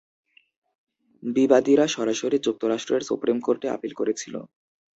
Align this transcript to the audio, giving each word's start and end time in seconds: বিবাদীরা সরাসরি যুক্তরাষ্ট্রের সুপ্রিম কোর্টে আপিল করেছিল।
বিবাদীরা 1.23 1.85
সরাসরি 1.87 2.37
যুক্তরাষ্ট্রের 2.39 3.01
সুপ্রিম 3.09 3.37
কোর্টে 3.39 3.67
আপিল 3.69 3.91
করেছিল। 3.95 4.35